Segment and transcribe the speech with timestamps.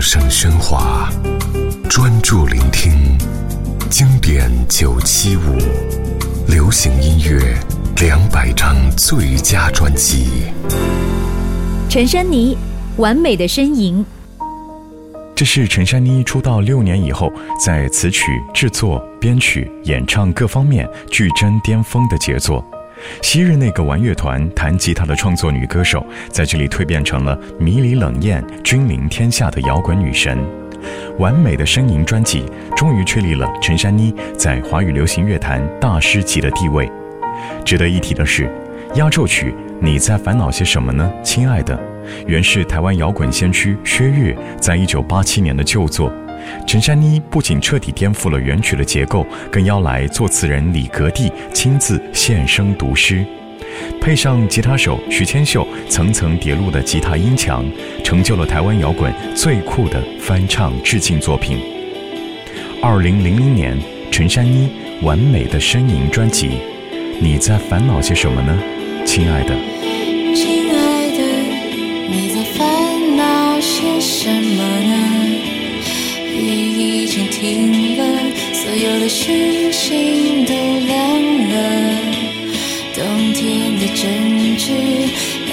[0.00, 1.10] 声喧哗，
[1.88, 3.18] 专注聆听
[3.90, 5.58] 经典九七五，
[6.48, 7.54] 流行音乐
[8.00, 10.44] 两百张最佳专辑。
[11.90, 12.56] 陈珊妮，
[12.96, 14.04] 完美的身影。
[15.36, 17.30] 这是陈珊妮出道六年以后，
[17.62, 22.64] 在词曲制作、编曲、演唱各方面俱臻巅峰的杰作。
[23.22, 30.38] 昔日那个玩乐团、弹吉他的创作女歌手，在这里蜕变成了迷离冷艳、君临天下的摇滚女神。
[31.18, 32.44] 完美的呻吟专辑，
[32.74, 36.90] 终于确立了陈珊妮在华语流行乐坛大师级的地位。
[37.64, 38.50] 值得一提的是，
[38.94, 41.76] 压轴曲《你在烦恼些什么呢，亲爱的》，
[42.26, 46.10] 原是台湾摇滚先驱薛岳在一九八七年的旧作。
[46.66, 53.24] 陈珊妮不仅彻底颠覆了原曲的结构，更邀来作词人李格弟亲自现声读诗，
[54.00, 57.64] 配上吉他手徐千秀层层叠入的吉他音墙，
[58.04, 61.58] 成就了台湾摇滚最酷的翻唱致敬作品。
[62.82, 63.78] 二零零零年，
[64.10, 64.70] 陈珊妮
[65.04, 66.50] 《完美的呻吟》专辑，
[67.20, 68.58] 你在烦恼些什么呢，
[69.04, 69.54] 亲爱的？
[70.34, 71.18] 亲爱的，
[72.08, 75.59] 你在烦恼些什么呢？
[76.40, 78.02] 雨已经停了，
[78.52, 80.96] 所有的星星都亮
[81.48, 81.54] 了，
[82.94, 84.72] 冬天的争执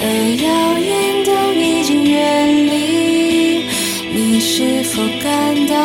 [0.44, 3.62] 谣言都已经远离，
[4.12, 5.76] 你是否感到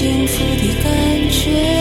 [0.00, 1.79] 幸福的感觉。